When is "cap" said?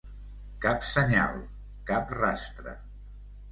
0.65-0.87, 1.93-2.17